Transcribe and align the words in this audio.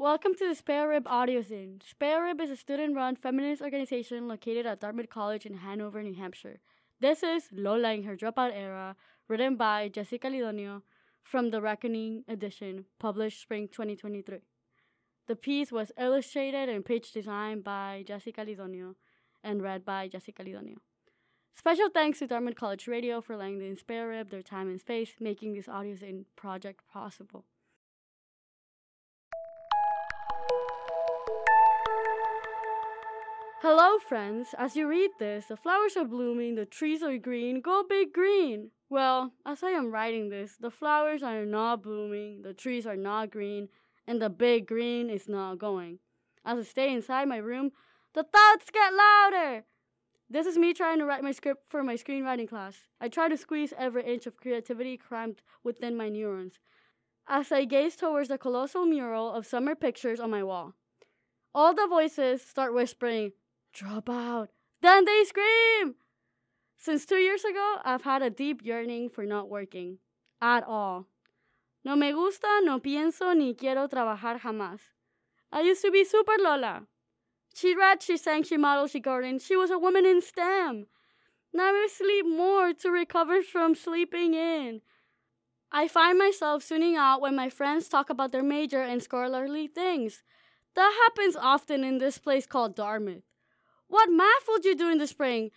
Welcome 0.00 0.34
to 0.36 0.48
the 0.48 0.54
Spare 0.54 0.88
Rib 0.88 1.06
Audio 1.06 1.42
Zine. 1.42 1.82
Spare 1.86 2.22
Rib 2.22 2.40
is 2.40 2.48
a 2.48 2.56
student 2.56 2.96
run 2.96 3.16
feminist 3.16 3.60
organization 3.60 4.28
located 4.28 4.64
at 4.64 4.80
Dartmouth 4.80 5.10
College 5.10 5.44
in 5.44 5.58
Hanover, 5.58 6.02
New 6.02 6.14
Hampshire. 6.14 6.60
This 7.00 7.22
is 7.22 7.50
Lola 7.52 7.92
in 7.92 8.04
her 8.04 8.16
dropout 8.16 8.52
era, 8.54 8.96
written 9.28 9.56
by 9.56 9.90
Jessi 9.90 10.18
Calidonio 10.18 10.80
from 11.22 11.50
the 11.50 11.60
Reckoning 11.60 12.24
edition, 12.26 12.86
published 12.98 13.42
spring 13.42 13.68
2023. 13.68 14.38
The 15.26 15.36
piece 15.36 15.70
was 15.70 15.92
illustrated 15.98 16.70
and 16.70 16.82
page 16.82 17.12
designed 17.12 17.62
by 17.62 18.02
Jessi 18.08 18.34
Calidonio 18.34 18.94
and 19.44 19.62
read 19.62 19.84
by 19.84 20.08
Jessi 20.08 20.34
Calidonio. 20.34 20.78
Special 21.54 21.90
thanks 21.90 22.20
to 22.20 22.26
Dartmouth 22.26 22.56
College 22.56 22.88
Radio 22.88 23.20
for 23.20 23.36
lending 23.36 23.76
Spare 23.76 24.08
Rib 24.08 24.30
their 24.30 24.40
time 24.40 24.70
and 24.70 24.80
space, 24.80 25.10
making 25.20 25.52
this 25.52 25.68
audio 25.68 25.94
zine 25.94 26.24
project 26.36 26.84
possible. 26.90 27.44
Hello, 33.62 33.98
friends. 33.98 34.54
As 34.56 34.74
you 34.74 34.88
read 34.88 35.10
this, 35.18 35.44
the 35.44 35.56
flowers 35.56 35.94
are 35.94 36.06
blooming, 36.06 36.54
the 36.54 36.64
trees 36.64 37.02
are 37.02 37.18
green. 37.18 37.60
Go 37.60 37.84
big 37.86 38.10
green! 38.10 38.70
Well, 38.88 39.34
as 39.44 39.62
I 39.62 39.72
am 39.72 39.90
writing 39.90 40.30
this, 40.30 40.56
the 40.58 40.70
flowers 40.70 41.22
are 41.22 41.44
not 41.44 41.82
blooming, 41.82 42.40
the 42.40 42.54
trees 42.54 42.86
are 42.86 42.96
not 42.96 43.30
green, 43.30 43.68
and 44.06 44.22
the 44.22 44.30
big 44.30 44.66
green 44.66 45.10
is 45.10 45.28
not 45.28 45.58
going. 45.58 45.98
As 46.42 46.58
I 46.58 46.62
stay 46.62 46.90
inside 46.90 47.28
my 47.28 47.36
room, 47.36 47.72
the 48.14 48.22
thoughts 48.22 48.70
get 48.72 48.94
louder. 48.94 49.64
This 50.30 50.46
is 50.46 50.56
me 50.56 50.72
trying 50.72 50.98
to 50.98 51.04
write 51.04 51.22
my 51.22 51.32
script 51.32 51.64
for 51.68 51.82
my 51.82 51.96
screenwriting 51.96 52.48
class. 52.48 52.86
I 52.98 53.10
try 53.10 53.28
to 53.28 53.36
squeeze 53.36 53.74
every 53.76 54.06
inch 54.10 54.26
of 54.26 54.38
creativity 54.38 54.96
crammed 54.96 55.42
within 55.62 55.98
my 55.98 56.08
neurons 56.08 56.54
as 57.28 57.52
I 57.52 57.66
gaze 57.66 57.94
towards 57.94 58.30
the 58.30 58.38
colossal 58.38 58.86
mural 58.86 59.30
of 59.30 59.44
summer 59.44 59.74
pictures 59.74 60.18
on 60.18 60.30
my 60.30 60.42
wall. 60.42 60.72
All 61.54 61.74
the 61.74 61.86
voices 61.88 62.40
start 62.42 62.72
whispering, 62.72 63.32
Drop 63.72 64.08
out. 64.08 64.50
Then 64.82 65.04
they 65.04 65.24
scream. 65.24 65.94
Since 66.76 67.06
two 67.06 67.16
years 67.16 67.44
ago, 67.44 67.76
I've 67.84 68.02
had 68.02 68.22
a 68.22 68.30
deep 68.30 68.64
yearning 68.64 69.10
for 69.10 69.24
not 69.24 69.48
working. 69.48 69.98
At 70.40 70.64
all. 70.66 71.06
No 71.84 71.96
me 71.96 72.12
gusta, 72.12 72.60
no 72.62 72.78
pienso, 72.78 73.36
ni 73.36 73.54
quiero 73.54 73.88
trabajar 73.88 74.40
jamás. 74.40 74.80
I 75.52 75.60
used 75.62 75.82
to 75.82 75.90
be 75.90 76.04
super 76.04 76.36
Lola. 76.38 76.82
She 77.54 77.74
read, 77.74 78.02
she 78.02 78.16
sang, 78.16 78.42
she 78.42 78.56
modeled, 78.56 78.90
she 78.90 79.00
gardened. 79.00 79.42
She 79.42 79.56
was 79.56 79.70
a 79.70 79.78
woman 79.78 80.06
in 80.06 80.22
STEM. 80.22 80.86
Now 81.52 81.70
I 81.70 81.88
sleep 81.90 82.26
more 82.26 82.72
to 82.72 82.90
recover 82.90 83.42
from 83.42 83.74
sleeping 83.74 84.34
in. 84.34 84.82
I 85.72 85.88
find 85.88 86.18
myself 86.18 86.66
tuning 86.66 86.96
out 86.96 87.20
when 87.20 87.34
my 87.34 87.48
friends 87.48 87.88
talk 87.88 88.10
about 88.10 88.32
their 88.32 88.42
major 88.42 88.82
and 88.82 89.02
scholarly 89.02 89.66
things. 89.66 90.22
That 90.74 90.92
happens 91.04 91.36
often 91.36 91.82
in 91.84 91.98
this 91.98 92.18
place 92.18 92.46
called 92.46 92.76
Dartmouth. 92.76 93.22
What 93.90 94.08
math 94.08 94.46
would 94.46 94.64
you 94.64 94.76
do 94.76 94.88
in 94.88 94.98
the 94.98 95.06
spring? 95.08 95.50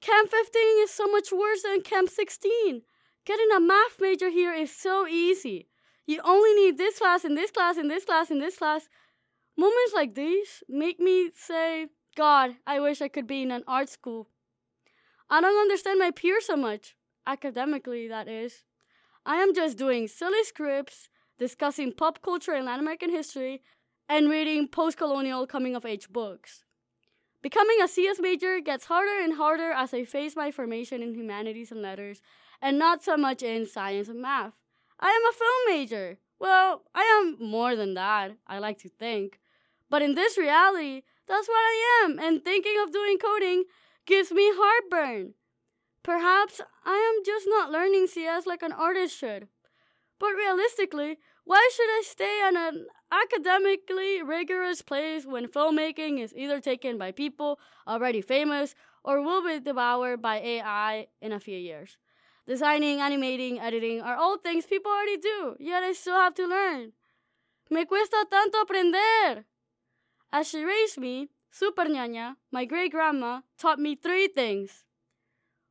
Chem 0.00 0.26
15 0.26 0.62
is 0.78 0.90
so 0.90 1.06
much 1.06 1.30
worse 1.30 1.62
than 1.62 1.82
Chem 1.82 2.06
16. 2.06 2.80
Getting 3.26 3.52
a 3.54 3.60
math 3.60 4.00
major 4.00 4.30
here 4.30 4.54
is 4.54 4.74
so 4.74 5.06
easy. 5.06 5.68
You 6.06 6.20
only 6.24 6.54
need 6.54 6.78
this 6.78 6.98
class 6.98 7.24
and 7.24 7.36
this 7.36 7.50
class 7.50 7.76
and 7.76 7.90
this 7.90 8.06
class 8.06 8.30
and 8.30 8.40
this 8.40 8.56
class. 8.56 8.88
Moments 9.54 9.92
like 9.94 10.14
these 10.14 10.62
make 10.66 10.98
me 10.98 11.30
say, 11.34 11.88
God, 12.16 12.52
I 12.66 12.80
wish 12.80 13.02
I 13.02 13.08
could 13.08 13.26
be 13.26 13.42
in 13.42 13.50
an 13.50 13.64
art 13.68 13.90
school. 13.90 14.28
I 15.28 15.42
don't 15.42 15.60
understand 15.60 15.98
my 15.98 16.10
peers 16.10 16.46
so 16.46 16.56
much, 16.56 16.96
academically, 17.26 18.08
that 18.08 18.28
is. 18.28 18.64
I 19.26 19.36
am 19.36 19.54
just 19.54 19.76
doing 19.76 20.08
silly 20.08 20.42
scripts, 20.44 21.10
discussing 21.38 21.92
pop 21.92 22.22
culture 22.22 22.52
and 22.52 22.64
Latin 22.64 22.80
American 22.80 23.10
history, 23.10 23.60
and 24.08 24.30
reading 24.30 24.68
post 24.68 24.96
colonial 24.96 25.46
coming 25.46 25.76
of 25.76 25.84
age 25.84 26.08
books. 26.08 26.64
Becoming 27.44 27.76
a 27.82 27.88
CS 27.88 28.20
major 28.20 28.58
gets 28.58 28.86
harder 28.86 29.22
and 29.22 29.34
harder 29.34 29.70
as 29.70 29.92
I 29.92 30.06
face 30.06 30.34
my 30.34 30.50
formation 30.50 31.02
in 31.02 31.12
humanities 31.12 31.70
and 31.70 31.82
letters, 31.82 32.22
and 32.62 32.78
not 32.78 33.04
so 33.04 33.18
much 33.18 33.42
in 33.42 33.66
science 33.66 34.08
and 34.08 34.22
math. 34.22 34.54
I 34.98 35.10
am 35.10 35.20
a 35.28 35.36
film 35.36 35.78
major. 35.78 36.16
Well, 36.38 36.84
I 36.94 37.02
am 37.02 37.36
more 37.38 37.76
than 37.76 37.92
that, 37.94 38.38
I 38.46 38.60
like 38.60 38.78
to 38.78 38.88
think. 38.88 39.40
But 39.90 40.00
in 40.00 40.14
this 40.14 40.38
reality, 40.38 41.02
that's 41.28 41.46
what 41.46 41.58
I 41.58 42.02
am, 42.02 42.18
and 42.18 42.42
thinking 42.42 42.76
of 42.82 42.94
doing 42.94 43.18
coding 43.18 43.64
gives 44.06 44.32
me 44.32 44.50
heartburn. 44.54 45.34
Perhaps 46.02 46.62
I 46.86 46.96
am 46.96 47.24
just 47.26 47.44
not 47.46 47.70
learning 47.70 48.06
CS 48.06 48.46
like 48.46 48.62
an 48.62 48.72
artist 48.72 49.18
should. 49.18 49.48
But 50.18 50.32
realistically, 50.32 51.18
why 51.44 51.70
should 51.74 51.88
I 51.88 52.02
stay 52.04 52.48
in 52.48 52.56
an 52.56 52.86
academically 53.12 54.22
rigorous 54.22 54.82
place 54.82 55.26
when 55.26 55.46
filmmaking 55.46 56.20
is 56.20 56.34
either 56.34 56.60
taken 56.60 56.98
by 56.98 57.12
people 57.12 57.58
already 57.86 58.20
famous 58.20 58.74
or 59.04 59.20
will 59.20 59.42
be 59.46 59.60
devoured 59.60 60.22
by 60.22 60.36
AI 60.36 61.06
in 61.20 61.32
a 61.32 61.40
few 61.40 61.58
years? 61.58 61.98
Designing, 62.46 63.00
animating, 63.00 63.60
editing 63.60 64.00
are 64.00 64.16
all 64.16 64.38
things 64.38 64.66
people 64.66 64.90
already 64.90 65.18
do, 65.18 65.56
yet 65.58 65.82
I 65.82 65.92
still 65.92 66.16
have 66.16 66.34
to 66.34 66.46
learn. 66.46 66.92
Me 67.70 67.84
cuesta 67.84 68.26
tanto 68.30 68.60
aprender. 68.60 69.44
As 70.32 70.48
she 70.48 70.64
raised 70.64 70.98
me, 70.98 71.28
Super 71.50 71.84
Ñaña, 71.84 72.36
my 72.50 72.64
great 72.64 72.90
grandma, 72.92 73.40
taught 73.58 73.78
me 73.78 73.94
three 73.94 74.28
things 74.28 74.84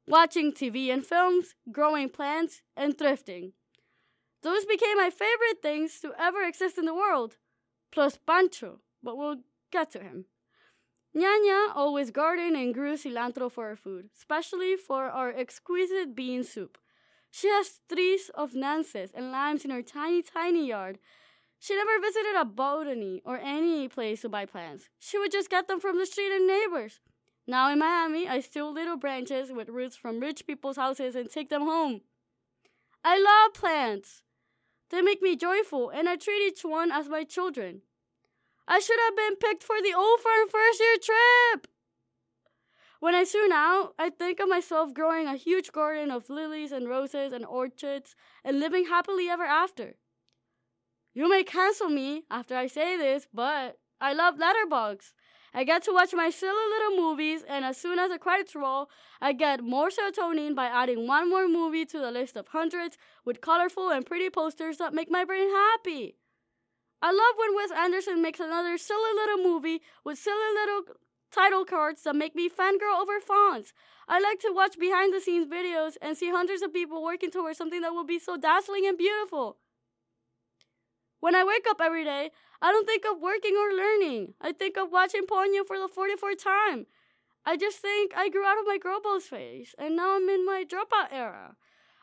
watching 0.07 0.51
TV 0.51 0.91
and 0.91 1.05
films, 1.05 1.55
growing 1.71 2.09
plants, 2.09 2.61
and 2.75 2.97
thrifting. 2.97 3.53
Those 4.43 4.65
became 4.65 4.97
my 4.97 5.09
favorite 5.09 5.61
things 5.61 5.99
to 6.01 6.13
ever 6.19 6.43
exist 6.43 6.77
in 6.77 6.85
the 6.85 6.93
world, 6.93 7.37
plus 7.91 8.17
Pancho, 8.17 8.81
but 9.01 9.17
we'll 9.17 9.37
get 9.71 9.91
to 9.91 9.99
him. 9.99 10.25
Ñaña 11.15 11.71
always 11.73 12.11
gardened 12.11 12.57
and 12.57 12.73
grew 12.73 12.97
cilantro 12.97 13.49
for 13.49 13.67
our 13.67 13.75
food, 13.77 14.09
especially 14.17 14.75
for 14.75 15.05
our 15.05 15.29
exquisite 15.29 16.13
bean 16.13 16.43
soup. 16.43 16.77
She 17.31 17.47
has 17.47 17.79
trees 17.87 18.29
of 18.33 18.53
nances 18.53 19.11
and 19.13 19.31
limes 19.31 19.63
in 19.63 19.71
her 19.71 19.81
tiny, 19.81 20.21
tiny 20.21 20.67
yard. 20.67 20.99
She 21.59 21.75
never 21.75 22.01
visited 22.01 22.35
a 22.35 22.45
botany 22.45 23.21
or 23.23 23.37
any 23.37 23.87
place 23.87 24.21
to 24.21 24.29
buy 24.29 24.45
plants. 24.45 24.89
She 24.99 25.17
would 25.17 25.31
just 25.31 25.49
get 25.49 25.67
them 25.67 25.79
from 25.79 25.97
the 25.97 26.05
street 26.05 26.35
and 26.35 26.45
neighbors. 26.47 26.99
Now 27.47 27.71
in 27.71 27.79
Miami, 27.79 28.27
I 28.27 28.41
steal 28.41 28.73
little 28.73 28.97
branches 28.97 29.51
with 29.51 29.69
roots 29.69 29.95
from 29.95 30.19
rich 30.19 30.45
people's 30.45 30.77
houses 30.77 31.15
and 31.15 31.29
take 31.29 31.49
them 31.49 31.61
home. 31.61 32.01
I 33.03 33.19
love 33.19 33.53
plants. 33.53 34.23
They 34.93 35.01
make 35.01 35.23
me 35.23 35.35
joyful, 35.35 35.89
and 35.89 36.07
I 36.07 36.17
treat 36.17 36.45
each 36.45 36.63
one 36.63 36.91
as 36.91 37.09
my 37.09 37.23
children. 37.23 37.81
I 38.67 38.77
should 38.79 38.99
have 39.07 39.17
been 39.17 39.37
picked 39.37 39.63
for 39.63 39.81
the 39.81 39.91
Old 39.91 40.19
Farm 40.19 40.47
first 40.47 40.79
year 40.79 40.97
trip. 41.01 41.67
When 42.99 43.15
I 43.15 43.23
zoom 43.23 43.51
out, 43.51 43.95
I 43.97 44.11
think 44.11 44.39
of 44.39 44.47
myself 44.47 44.93
growing 44.93 45.25
a 45.25 45.35
huge 45.35 45.71
garden 45.71 46.11
of 46.11 46.29
lilies 46.29 46.71
and 46.71 46.87
roses 46.87 47.33
and 47.33 47.43
orchids 47.43 48.15
and 48.43 48.59
living 48.59 48.85
happily 48.85 49.29
ever 49.29 49.45
after. 49.45 49.95
You 51.15 51.27
may 51.27 51.43
cancel 51.43 51.89
me 51.89 52.25
after 52.29 52.55
I 52.55 52.67
say 52.67 52.95
this, 52.95 53.27
but 53.33 53.79
I 53.99 54.13
love 54.13 54.35
Letterboxd. 54.35 55.13
I 55.55 55.63
get 55.63 55.83
to 55.83 55.93
watch 55.93 56.13
my 56.13 56.31
silly 56.31 56.67
little 56.69 56.97
movies, 56.97 57.43
and 57.47 57.63
as 57.63 57.77
soon 57.77 57.99
as 57.99 58.09
the 58.09 58.17
credits 58.17 58.55
roll, 58.55 58.89
I 59.21 59.33
get 59.33 59.63
more 59.63 59.89
serotonin 59.89 60.55
by 60.55 60.65
adding 60.65 61.07
one 61.07 61.29
more 61.29 61.47
movie 61.47 61.85
to 61.85 61.99
the 61.99 62.09
list 62.09 62.35
of 62.35 62.47
hundreds 62.47 62.97
with 63.23 63.39
colorful 63.39 63.89
and 63.89 64.03
pretty 64.03 64.31
posters 64.31 64.77
that 64.77 64.95
make 64.95 65.11
my 65.11 65.23
brain 65.23 65.49
happy. 65.49 66.15
I 67.03 67.11
love 67.11 67.35
when 67.37 67.55
Wes 67.55 67.71
Anderson 67.71 68.21
makes 68.21 68.39
another 68.39 68.77
silly 68.77 69.13
little 69.13 69.43
movie 69.43 69.81
with 70.03 70.17
silly 70.17 70.53
little 70.55 70.95
title 71.31 71.65
cards 71.65 72.01
that 72.03 72.15
make 72.15 72.33
me 72.33 72.49
fangirl 72.49 72.99
over 72.99 73.19
fonts. 73.19 73.73
I 74.07 74.19
like 74.19 74.39
to 74.39 74.53
watch 74.53 74.79
behind 74.79 75.13
the 75.13 75.21
scenes 75.21 75.47
videos 75.47 75.97
and 76.01 76.17
see 76.17 76.31
hundreds 76.31 76.61
of 76.63 76.73
people 76.73 77.03
working 77.03 77.29
towards 77.29 77.57
something 77.57 77.81
that 77.81 77.93
will 77.93 78.05
be 78.05 78.19
so 78.19 78.37
dazzling 78.37 78.87
and 78.87 78.97
beautiful. 78.97 79.57
When 81.23 81.35
I 81.35 81.45
wake 81.45 81.65
up 81.69 81.79
every 81.79 82.03
day, 82.03 82.31
I 82.61 82.73
don't 82.73 82.85
think 82.85 83.05
of 83.09 83.21
working 83.21 83.55
or 83.55 83.71
learning. 83.73 84.33
I 84.41 84.51
think 84.51 84.75
of 84.75 84.91
watching 84.91 85.25
Ponyo 85.25 85.65
for 85.65 85.79
the 85.79 85.87
44th 85.87 86.43
time. 86.43 86.85
I 87.45 87.55
just 87.55 87.77
think 87.77 88.11
I 88.13 88.27
grew 88.27 88.43
out 88.43 88.59
of 88.59 88.67
my 88.67 88.77
girl 88.77 88.99
boss 89.01 89.23
phase, 89.27 89.73
and 89.77 89.95
now 89.95 90.17
I'm 90.17 90.27
in 90.27 90.45
my 90.45 90.65
dropout 90.67 91.13
era. 91.13 91.55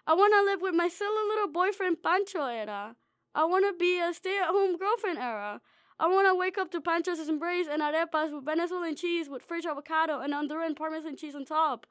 I 0.07 0.15
want 0.15 0.33
to 0.33 0.43
live 0.43 0.63
with 0.63 0.75
my 0.75 0.89
silly 0.89 1.29
little 1.29 1.49
boyfriend 1.49 2.03
Pancho 2.03 2.47
era. 2.47 2.97
I 3.35 3.45
want 3.45 3.67
to 3.67 3.79
be 3.79 4.01
a 4.01 4.15
stay 4.15 4.39
at 4.39 4.49
home 4.49 4.79
girlfriend 4.79 5.19
era. 5.19 5.61
I 5.99 6.07
want 6.07 6.27
to 6.27 6.35
wake 6.35 6.57
up 6.57 6.71
to 6.71 6.81
Pancho's 6.81 7.29
embrace 7.29 7.67
and 7.71 7.83
arepas 7.83 8.33
with 8.33 8.47
Venezuelan 8.47 8.97
cheese 8.97 9.29
with 9.29 9.43
fresh 9.43 9.67
avocado 9.67 10.21
and 10.21 10.33
Honduran 10.33 10.75
parmesan 10.75 11.19
cheese 11.19 11.35
on 11.35 11.45
top. 11.45 11.87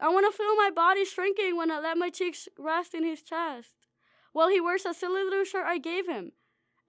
I 0.00 0.08
want 0.08 0.24
to 0.24 0.34
feel 0.34 0.56
my 0.56 0.70
body 0.74 1.04
shrinking 1.04 1.58
when 1.58 1.70
I 1.70 1.80
let 1.80 1.98
my 1.98 2.08
cheeks 2.08 2.48
rest 2.58 2.94
in 2.94 3.04
his 3.04 3.20
chest. 3.20 3.74
While 4.32 4.48
he 4.48 4.58
wears 4.58 4.86
a 4.86 4.94
silly 4.94 5.22
little 5.22 5.44
shirt 5.44 5.66
I 5.66 5.76
gave 5.76 6.08
him 6.08 6.32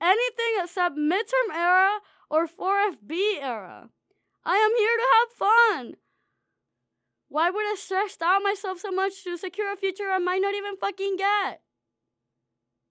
anything 0.01 0.53
except 0.61 0.97
midterm 0.97 1.53
era 1.53 1.99
or 2.29 2.47
4FB 2.47 3.41
era. 3.41 3.89
I 4.45 4.55
am 4.55 4.71
here 4.77 4.97
to 4.97 5.07
have 5.15 5.87
fun. 5.87 5.95
Why 7.29 7.49
would 7.49 7.65
I 7.65 7.75
stress 7.77 8.17
out 8.21 8.41
myself 8.41 8.79
so 8.79 8.91
much 8.91 9.23
to 9.23 9.37
secure 9.37 9.71
a 9.71 9.75
future 9.75 10.09
I 10.09 10.19
might 10.19 10.41
not 10.41 10.55
even 10.55 10.77
fucking 10.77 11.17
get? 11.17 11.61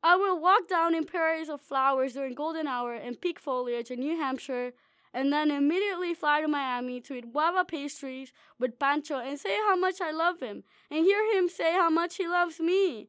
I 0.02 0.16
will 0.16 0.38
walk 0.38 0.68
down 0.68 0.94
in 0.94 1.04
prairies 1.04 1.48
of 1.48 1.60
flowers 1.60 2.12
during 2.12 2.34
golden 2.34 2.66
hour 2.66 2.94
and 2.94 3.20
peak 3.20 3.40
foliage 3.40 3.90
in 3.90 4.00
New 4.00 4.16
Hampshire, 4.16 4.72
and 5.14 5.32
then 5.32 5.50
immediately 5.50 6.12
fly 6.12 6.42
to 6.42 6.48
Miami 6.48 7.00
to 7.00 7.14
eat 7.14 7.32
guava 7.32 7.64
pastries 7.64 8.32
with 8.58 8.78
Pancho 8.78 9.18
and 9.18 9.40
say 9.40 9.56
how 9.66 9.74
much 9.74 10.00
I 10.02 10.10
love 10.10 10.40
him, 10.40 10.64
and 10.90 11.04
hear 11.04 11.36
him 11.36 11.48
say 11.48 11.72
how 11.72 11.88
much 11.88 12.16
he 12.16 12.28
loves 12.28 12.60
me. 12.60 13.08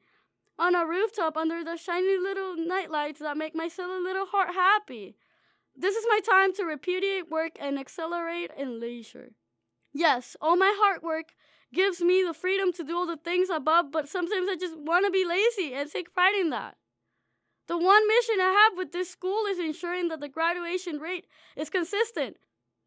On 0.60 0.74
a 0.74 0.86
rooftop 0.86 1.38
under 1.38 1.64
the 1.64 1.78
shiny 1.78 2.18
little 2.18 2.56
nightlights 2.56 3.20
that 3.20 3.38
make 3.38 3.54
my 3.54 3.68
silly 3.68 4.02
little 4.02 4.26
heart 4.26 4.54
happy. 4.56 5.16
This 5.76 5.96
is 5.96 6.06
my 6.10 6.20
time 6.20 6.54
to 6.54 6.64
repudiate 6.64 7.30
work 7.30 7.52
and 7.60 7.78
accelerate 7.78 8.50
in 8.58 8.80
leisure. 8.80 9.34
Yes, 9.94 10.36
all 10.42 10.58
my 10.58 10.74
hard 10.76 11.04
work 11.04 11.36
gives 11.72 12.02
me 12.02 12.24
the 12.24 12.34
freedom 12.34 12.74
to 12.74 12.84
do 12.84 12.96
all 12.96 13.06
the 13.06 13.18
things 13.18 13.50
above, 13.50 13.92
but 13.92 14.10
sometimes 14.10 14.48
I 14.50 14.56
just 14.56 14.78
want 14.78 15.06
to 15.06 15.12
be 15.12 15.26
lazy 15.26 15.74
and 15.74 15.92
take 15.92 16.14
pride 16.14 16.36
in 16.36 16.50
that. 16.50 16.78
The 17.68 17.78
one 17.78 18.08
mission 18.08 18.36
I 18.40 18.68
have 18.70 18.78
with 18.78 18.94
this 18.94 19.10
school 19.10 19.46
is 19.46 19.60
ensuring 19.60 20.08
that 20.08 20.22
the 20.22 20.30
graduation 20.30 21.00
rate 21.00 21.28
is 21.56 21.70
consistent. 21.70 22.38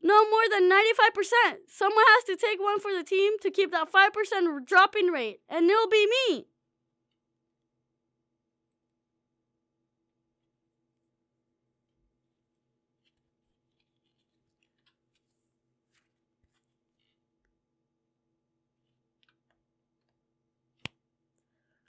No 0.03 0.29
more 0.29 0.49
than 0.51 0.71
95%. 0.71 1.69
Someone 1.69 2.05
has 2.09 2.25
to 2.25 2.37
take 2.37 2.59
one 2.59 2.81
for 2.81 2.93
the 2.93 3.05
team 3.05 3.35
to 3.43 3.51
keep 3.51 3.71
that 3.71 3.93
5% 3.93 4.67
dropping 4.67 5.09
rate, 5.09 5.41
and 5.49 5.71
it'll 5.71 5.89
be 5.89 6.09
me. 6.29 6.47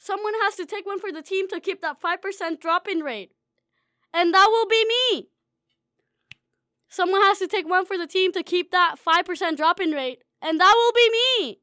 Someone 0.03 0.33
has 0.41 0.55
to 0.55 0.65
take 0.65 0.87
one 0.87 0.99
for 0.99 1.11
the 1.11 1.21
team 1.21 1.47
to 1.49 1.59
keep 1.59 1.81
that 1.81 2.01
5% 2.01 2.59
drop 2.59 2.87
in 2.87 3.01
rate. 3.01 3.33
And 4.11 4.33
that 4.33 4.47
will 4.49 4.65
be 4.65 4.83
me. 4.83 5.29
Someone 6.89 7.21
has 7.21 7.37
to 7.37 7.47
take 7.47 7.69
one 7.69 7.85
for 7.85 7.99
the 7.99 8.07
team 8.07 8.31
to 8.31 8.41
keep 8.41 8.71
that 8.71 8.95
5% 8.97 9.55
drop 9.55 9.79
in 9.79 9.91
rate. 9.91 10.23
And 10.41 10.59
that 10.59 10.73
will 10.75 10.91
be 10.91 11.11
me. 11.11 11.60